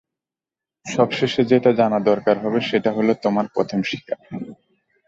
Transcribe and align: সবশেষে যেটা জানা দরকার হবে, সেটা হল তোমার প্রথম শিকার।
সবশেষে 0.85 1.41
যেটা 1.43 1.71
জানা 1.73 1.99
দরকার 2.01 2.35
হবে, 2.39 2.59
সেটা 2.61 2.89
হল 2.93 3.07
তোমার 3.23 3.45
প্রথম 3.55 3.79
শিকার। 3.83 4.19